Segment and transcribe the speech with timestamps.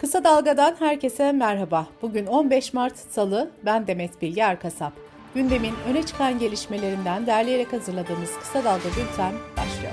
[0.00, 1.86] Kısa Dalga'dan herkese merhaba.
[2.02, 4.92] Bugün 15 Mart Salı, ben Demet Bilge Erkasap.
[5.34, 9.92] Gündemin öne çıkan gelişmelerinden derleyerek hazırladığımız Kısa Dalga Bülten başlıyor.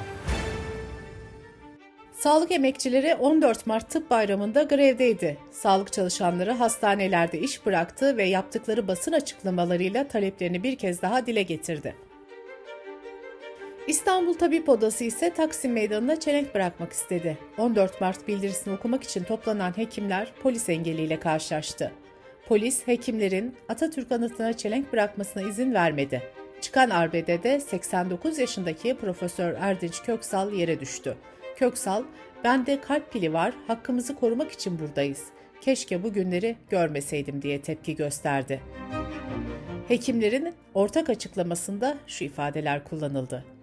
[2.14, 5.38] Sağlık emekçileri 14 Mart Tıp Bayramı'nda grevdeydi.
[5.52, 11.96] Sağlık çalışanları hastanelerde iş bıraktı ve yaptıkları basın açıklamalarıyla taleplerini bir kez daha dile getirdi.
[13.88, 17.38] İstanbul Tabip Odası ise Taksim Meydanı'na çelenk bırakmak istedi.
[17.58, 21.92] 14 Mart bildirisini okumak için toplanan hekimler polis engeliyle karşılaştı.
[22.48, 26.24] Polis, hekimlerin Atatürk anıtına çelenk bırakmasına izin vermedi.
[26.62, 31.18] Çıkan arbedede 89 yaşındaki Profesör Erdinç Köksal yere düştü.
[31.56, 32.04] Köksal,
[32.44, 35.24] bende kalp pili var, hakkımızı korumak için buradayız.
[35.62, 38.62] Keşke bu günleri görmeseydim diye tepki gösterdi.
[39.88, 43.55] Hekimlerin ortak açıklamasında şu ifadeler kullanıldı.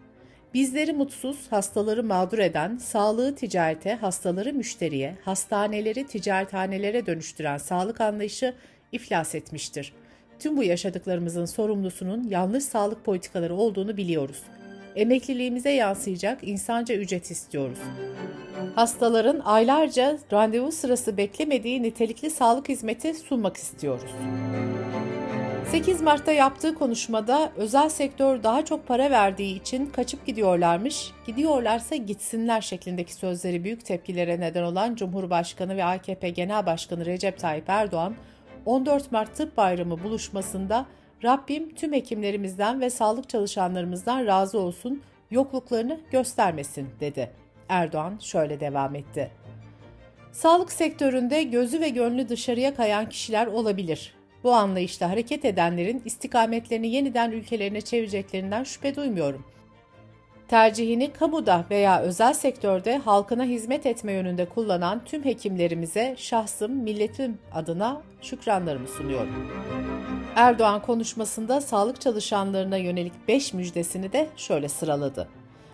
[0.55, 8.55] Bizleri mutsuz, hastaları mağdur eden, sağlığı ticarete, hastaları müşteriye, hastaneleri ticarethanelere dönüştüren sağlık anlayışı
[8.93, 9.93] iflas etmiştir.
[10.39, 14.43] Tüm bu yaşadıklarımızın sorumlusunun yanlış sağlık politikaları olduğunu biliyoruz.
[14.97, 17.79] Emekliliğimize yansıyacak insanca ücret istiyoruz.
[18.75, 24.11] Hastaların aylarca randevu sırası beklemediği nitelikli sağlık hizmeti sunmak istiyoruz.
[25.73, 32.61] 8 Mart'ta yaptığı konuşmada özel sektör daha çok para verdiği için kaçıp gidiyorlarmış, gidiyorlarsa gitsinler
[32.61, 38.15] şeklindeki sözleri büyük tepkilere neden olan Cumhurbaşkanı ve AKP Genel Başkanı Recep Tayyip Erdoğan,
[38.67, 40.87] 14 Mart Tıp Bayramı buluşmasında
[41.25, 47.31] Rabbim tüm hekimlerimizden ve sağlık çalışanlarımızdan razı olsun, yokluklarını göstermesin dedi.
[47.69, 49.31] Erdoğan şöyle devam etti.
[50.33, 54.22] Sağlık sektöründe gözü ve gönlü dışarıya kayan kişiler olabilir.
[54.45, 59.45] Bu anlayışla hareket edenlerin istikametlerini yeniden ülkelerine çevireceklerinden şüphe duymuyorum.
[60.49, 68.03] Tercihini kamuda veya özel sektörde halkına hizmet etme yönünde kullanan tüm hekimlerimize şahsım, milletim adına
[68.23, 69.51] şükranlarımı sunuyorum.
[70.37, 75.29] Erdoğan konuşmasında sağlık çalışanlarına yönelik 5 müjdesini de şöyle sıraladı.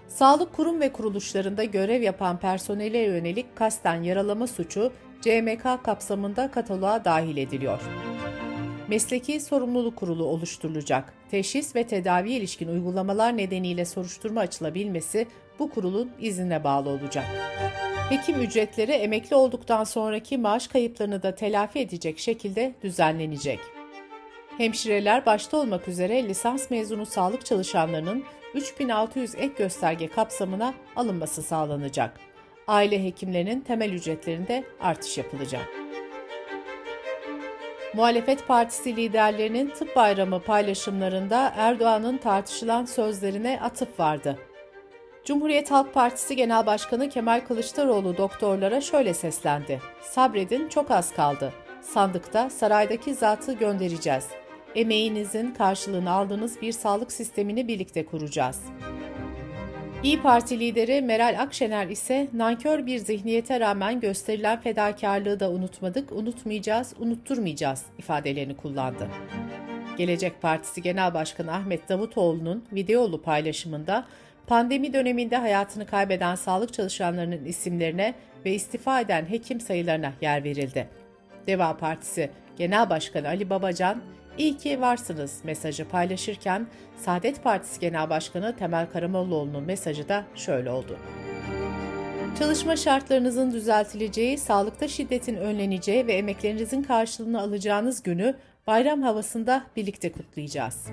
[0.08, 7.36] Sağlık kurum ve kuruluşlarında görev yapan personele yönelik kasten yaralama suçu CMK kapsamında kataloğa dahil
[7.36, 7.80] ediliyor.
[8.88, 11.14] Mesleki Sorumluluk Kurulu oluşturulacak.
[11.30, 15.26] Teşhis ve tedavi ilişkin uygulamalar nedeniyle soruşturma açılabilmesi
[15.58, 17.24] bu kurulun iznine bağlı olacak.
[18.08, 23.60] Hekim ücretleri emekli olduktan sonraki maaş kayıplarını da telafi edecek şekilde düzenlenecek.
[24.58, 28.24] Hemşireler başta olmak üzere lisans mezunu sağlık çalışanlarının
[28.54, 32.20] 3600 ek gösterge kapsamına alınması sağlanacak.
[32.66, 35.87] Aile hekimlerinin temel ücretlerinde artış yapılacak.
[37.94, 44.38] Muhalefet Partisi liderlerinin tıp bayramı paylaşımlarında Erdoğan'ın tartışılan sözlerine atıf vardı.
[45.24, 49.80] Cumhuriyet Halk Partisi Genel Başkanı Kemal Kılıçdaroğlu doktorlara şöyle seslendi.
[50.00, 51.52] Sabredin çok az kaldı.
[51.82, 54.26] Sandıkta saraydaki zatı göndereceğiz.
[54.74, 58.87] Emeğinizin karşılığını aldığınız bir sağlık sistemini birlikte kuracağız.''
[60.02, 66.94] İyi Parti lideri Meral Akşener ise nankör bir zihniyete rağmen gösterilen fedakarlığı da unutmadık, unutmayacağız,
[66.98, 69.08] unutturmayacağız ifadelerini kullandı.
[69.96, 74.06] Gelecek Partisi Genel Başkanı Ahmet Davutoğlu'nun videolu paylaşımında
[74.46, 78.14] pandemi döneminde hayatını kaybeden sağlık çalışanlarının isimlerine
[78.44, 80.88] ve istifa eden hekim sayılarına yer verildi.
[81.46, 84.02] Deva Partisi Genel Başkanı Ali Babacan,
[84.38, 86.66] İyi ki varsınız mesajı paylaşırken
[86.96, 90.98] Saadet Partisi Genel Başkanı Temel Karamollaoğlu'nun mesajı da şöyle oldu.
[92.38, 98.34] Çalışma şartlarınızın düzeltileceği, sağlıkta şiddetin önleneceği ve emeklerinizin karşılığını alacağınız günü
[98.66, 100.86] bayram havasında birlikte kutlayacağız.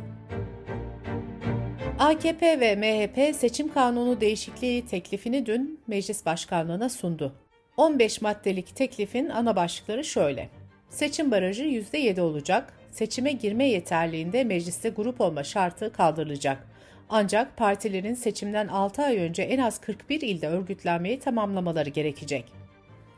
[1.99, 7.35] AKP ve MHP seçim kanunu değişikliği teklifini dün Meclis Başkanlığı'na sundu.
[7.77, 10.49] 15 maddelik teklifin ana başlıkları şöyle.
[10.89, 16.67] Seçim barajı %7 olacak, seçime girme yeterliğinde mecliste grup olma şartı kaldırılacak.
[17.09, 22.45] Ancak partilerin seçimden 6 ay önce en az 41 ilde örgütlenmeyi tamamlamaları gerekecek.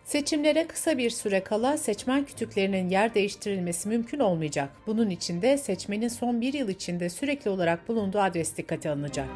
[0.04, 4.70] Seçimlere kısa bir süre kala seçmen kütüklerinin yer değiştirilmesi mümkün olmayacak.
[4.88, 9.28] Bunun için de seçmenin son bir yıl içinde sürekli olarak bulunduğu adres dikkate alınacak.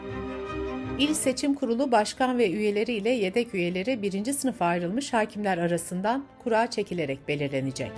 [1.00, 6.70] İl Seçim Kurulu başkan ve üyeleri ile yedek üyeleri birinci sınıfa ayrılmış hakimler arasından kura
[6.70, 7.92] çekilerek belirlenecek.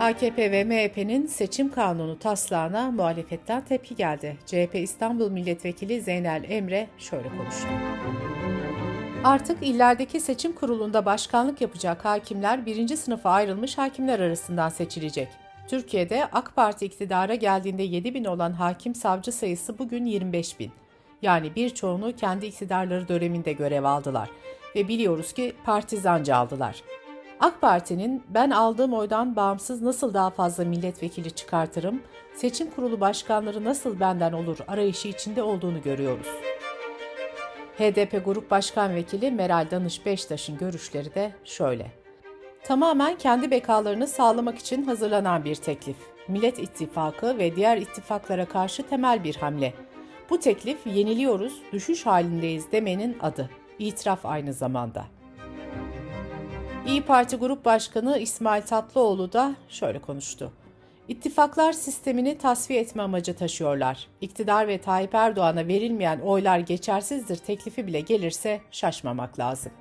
[0.00, 4.36] AKP ve MHP'nin seçim kanunu taslağına muhalefetten tepki geldi.
[4.46, 7.68] CHP İstanbul Milletvekili Zeynel Emre şöyle konuştu.
[9.24, 15.28] Artık illerdeki seçim kurulunda başkanlık yapacak hakimler birinci sınıfa ayrılmış hakimler arasından seçilecek.
[15.68, 20.72] Türkiye'de AK Parti iktidara geldiğinde 7 bin olan hakim savcı sayısı bugün 25 bin.
[21.22, 24.28] Yani birçoğunu kendi iktidarları döneminde görev aldılar.
[24.76, 26.82] ve biliyoruz ki partizanca aldılar.
[27.40, 32.02] AK Parti'nin ben aldığım oydan bağımsız nasıl daha fazla milletvekili çıkartırım,
[32.34, 36.26] seçim kurulu başkanları nasıl benden olur arayışı içinde olduğunu görüyoruz.
[37.78, 41.92] HDP Grup Başkan Vekili Meral Danış Beştaş'ın görüşleri de şöyle.
[42.64, 45.96] Tamamen kendi bekalarını sağlamak için hazırlanan bir teklif.
[46.28, 49.74] Millet İttifakı ve diğer ittifaklara karşı temel bir hamle.
[50.30, 53.50] Bu teklif yeniliyoruz, düşüş halindeyiz demenin adı.
[53.78, 55.17] İtiraf aynı zamanda.
[56.88, 60.52] İyi Parti Grup Başkanı İsmail Tatlıoğlu da şöyle konuştu.
[61.08, 64.06] İttifaklar sistemini tasfiye etme amacı taşıyorlar.
[64.20, 69.72] İktidar ve Tayyip Erdoğan'a verilmeyen oylar geçersizdir teklifi bile gelirse şaşmamak lazım.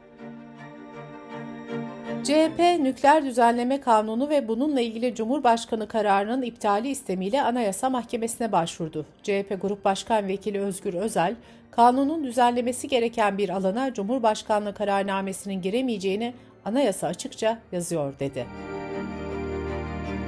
[2.23, 9.05] CHP nükleer düzenleme kanunu ve bununla ilgili Cumhurbaşkanı kararının iptali istemiyle Anayasa Mahkemesi'ne başvurdu.
[9.23, 11.35] CHP Grup Başkan Vekili Özgür Özel,
[11.71, 16.33] kanunun düzenlemesi gereken bir alana Cumhurbaşkanlığı kararnamesinin giremeyeceğini
[16.67, 18.45] anayasa açıkça yazıyor dedi.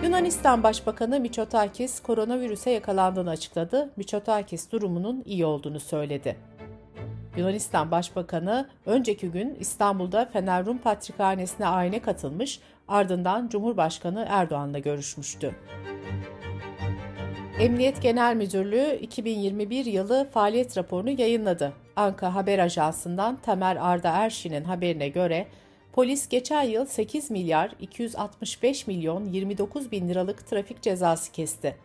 [0.03, 3.89] Yunanistan Başbakanı Mitsotakis koronavirüse yakalandığını açıkladı.
[3.95, 6.35] Mitsotakis durumunun iyi olduğunu söyledi.
[7.37, 15.55] Yunanistan Başbakanı önceki gün İstanbul'da Fener Rum Patrikhanesi'ne ayine katılmış, ardından Cumhurbaşkanı Erdoğan'la görüşmüştü.
[17.59, 21.73] Emniyet Genel Müdürlüğü 2021 yılı faaliyet raporunu yayınladı.
[21.95, 25.47] Anka Haber Ajansı'ndan Tamer Arda Erşin'in haberine göre
[25.93, 31.75] Polis geçen yıl 8 milyar 265 milyon 29 bin liralık trafik cezası kesti.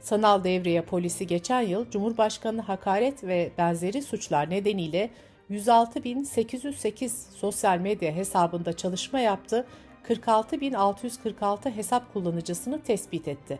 [0.00, 5.10] Sanal devreye polisi geçen yıl Cumhurbaşkanı hakaret ve benzeri suçlar nedeniyle
[5.50, 9.66] 106.808 sosyal medya hesabında çalışma yaptı,
[10.08, 13.58] 46.646 hesap kullanıcısını tespit etti.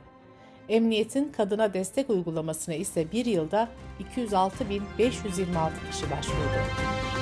[0.69, 3.69] Emniyetin kadına destek uygulamasına ise bir yılda
[4.17, 7.14] 206.526 kişi başvurdu.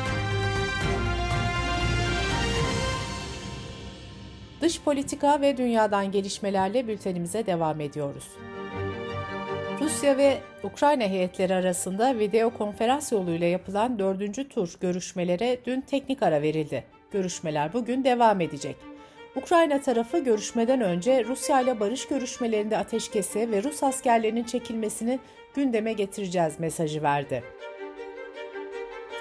[4.62, 8.28] Dış politika ve dünyadan gelişmelerle bültenimize devam ediyoruz.
[9.80, 16.42] Rusya ve Ukrayna heyetleri arasında video konferans yoluyla yapılan dördüncü tur görüşmelere dün teknik ara
[16.42, 16.84] verildi.
[17.10, 18.76] Görüşmeler bugün devam edecek.
[19.36, 25.18] Ukrayna tarafı görüşmeden önce Rusya ile barış görüşmelerinde ateşkese ve Rus askerlerinin çekilmesini
[25.54, 27.42] gündeme getireceğiz mesajı verdi.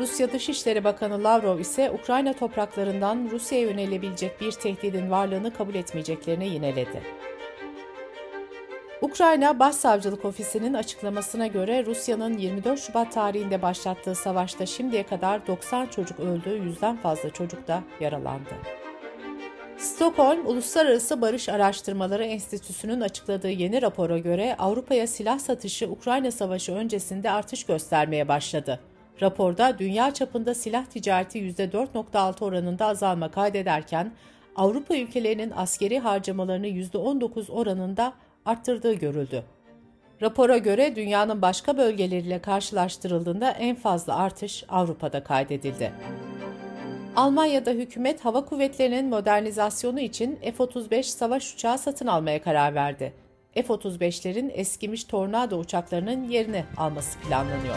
[0.01, 7.01] Rusya Dışişleri Bakanı Lavrov ise Ukrayna topraklarından Rusya'ya yönelebilecek bir tehdidin varlığını kabul etmeyeceklerini yineledi.
[9.01, 16.19] Ukrayna Başsavcılık Ofisi'nin açıklamasına göre Rusya'nın 24 Şubat tarihinde başlattığı savaşta şimdiye kadar 90 çocuk
[16.19, 18.53] öldü, yüzden fazla çocuk da yaralandı.
[19.77, 27.31] Stockholm Uluslararası Barış Araştırmaları Enstitüsü'nün açıkladığı yeni rapora göre Avrupa'ya silah satışı Ukrayna Savaşı öncesinde
[27.31, 28.79] artış göstermeye başladı.
[29.21, 34.11] Raporda dünya çapında silah ticareti %4.6 oranında azalma kaydederken
[34.55, 38.13] Avrupa ülkelerinin askeri harcamalarını %19 oranında
[38.45, 39.43] arttırdığı görüldü.
[40.21, 45.91] Rapora göre dünyanın başka bölgeleriyle karşılaştırıldığında en fazla artış Avrupa'da kaydedildi.
[47.15, 53.13] Almanya'da hükümet hava kuvvetlerinin modernizasyonu için F-35 savaş uçağı satın almaya karar verdi.
[53.53, 57.75] F-35'lerin eskimiş Tornado uçaklarının yerini alması planlanıyor.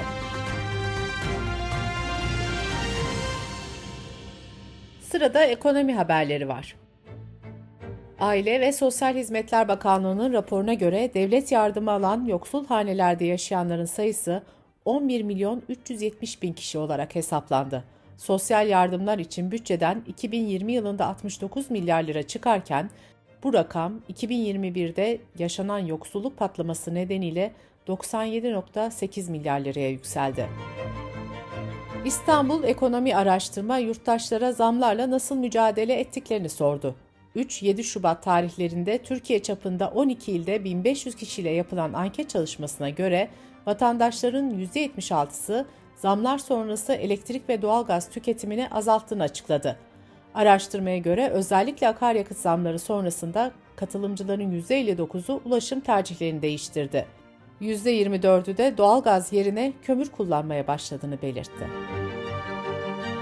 [5.14, 6.76] Sırada ekonomi haberleri var.
[8.20, 14.42] Aile ve Sosyal Hizmetler Bakanlığı'nın raporuna göre devlet yardımı alan yoksul hanelerde yaşayanların sayısı
[14.84, 17.84] 11 milyon 370 bin kişi olarak hesaplandı.
[18.16, 22.90] Sosyal yardımlar için bütçeden 2020 yılında 69 milyar lira çıkarken
[23.42, 27.52] bu rakam 2021'de yaşanan yoksulluk patlaması nedeniyle
[27.88, 30.46] 97.8 milyar liraya yükseldi.
[32.04, 36.94] İstanbul Ekonomi Araştırma yurttaşlara zamlarla nasıl mücadele ettiklerini sordu.
[37.36, 43.28] 3-7 Şubat tarihlerinde Türkiye çapında 12 ilde 1500 kişiyle yapılan anket çalışmasına göre
[43.66, 49.76] vatandaşların %76'sı zamlar sonrası elektrik ve doğalgaz tüketimini azalttığını açıkladı.
[50.34, 57.06] Araştırmaya göre özellikle akaryakıt zamları sonrasında katılımcıların %59'u ulaşım tercihlerini değiştirdi.
[57.64, 61.68] %24'ü de doğalgaz yerine kömür kullanmaya başladığını belirtti.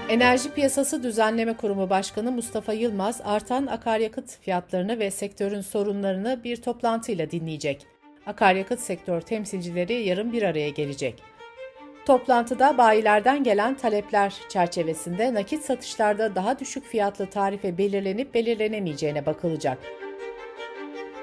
[0.09, 7.31] Enerji Piyasası Düzenleme Kurumu Başkanı Mustafa Yılmaz, artan akaryakıt fiyatlarını ve sektörün sorunlarını bir toplantıyla
[7.31, 7.85] dinleyecek.
[8.25, 11.23] Akaryakıt sektör temsilcileri yarın bir araya gelecek.
[12.05, 19.77] Toplantıda bayilerden gelen talepler çerçevesinde nakit satışlarda daha düşük fiyatlı tarife belirlenip belirlenemeyeceğine bakılacak.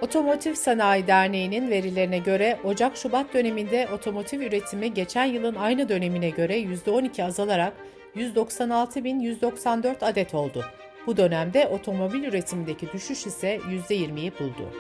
[0.03, 7.25] Otomotiv Sanayi Derneği'nin verilerine göre Ocak-Şubat döneminde otomotiv üretimi geçen yılın aynı dönemine göre %12
[7.25, 7.73] azalarak
[8.17, 10.65] 196.194 adet oldu.
[11.07, 14.71] Bu dönemde otomobil üretimindeki düşüş ise %20'yi buldu.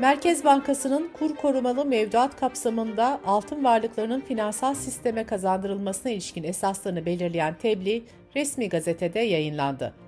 [0.00, 8.02] Merkez Bankası'nın kur korumalı mevduat kapsamında altın varlıklarının finansal sisteme kazandırılmasına ilişkin esaslarını belirleyen tebliğ
[8.36, 10.05] resmi gazetede yayınlandı.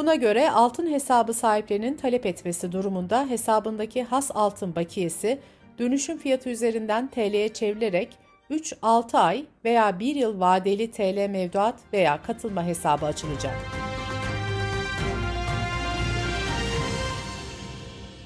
[0.00, 5.38] Buna göre altın hesabı sahiplerinin talep etmesi durumunda hesabındaki has altın bakiyesi
[5.78, 8.08] dönüşüm fiyatı üzerinden TL'ye çevrilerek
[8.50, 13.54] 3-6 ay veya 1 yıl vadeli TL mevduat veya katılma hesabı açılacak.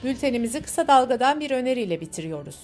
[0.05, 2.61] Bültenimizi kısa dalgadan bir öneriyle bitiriyoruz.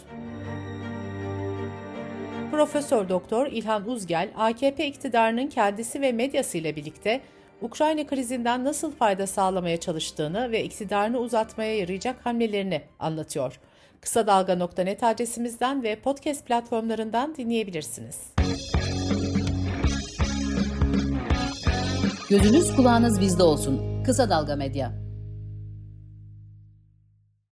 [2.50, 7.20] Profesör Doktor İlhan Uzgel, AKP iktidarının kendisi ve medyasıyla birlikte
[7.62, 13.60] Ukrayna krizinden nasıl fayda sağlamaya çalıştığını ve iktidarını uzatmaya yarayacak hamlelerini anlatıyor.
[14.00, 18.34] Kısa Dalga.net adresimizden ve podcast platformlarından dinleyebilirsiniz.
[22.30, 24.02] Gözünüz kulağınız bizde olsun.
[24.04, 25.09] Kısa Dalga Medya.